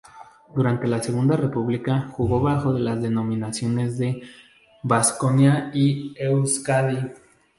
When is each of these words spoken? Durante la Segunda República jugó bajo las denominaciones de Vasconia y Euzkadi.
Durante 0.55 0.87
la 0.87 0.99
Segunda 0.99 1.37
República 1.37 2.07
jugó 2.11 2.39
bajo 2.39 2.73
las 2.73 2.99
denominaciones 3.03 3.99
de 3.99 4.19
Vasconia 4.81 5.69
y 5.75 6.15
Euzkadi. 6.17 7.11